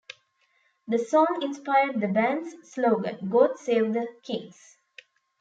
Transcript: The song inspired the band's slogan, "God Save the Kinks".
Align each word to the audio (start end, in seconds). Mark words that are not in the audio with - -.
The 0.87 0.97
song 0.97 1.43
inspired 1.43 2.01
the 2.01 2.07
band's 2.07 2.55
slogan, 2.67 3.29
"God 3.29 3.59
Save 3.59 3.93
the 3.93 4.07
Kinks". 4.23 4.77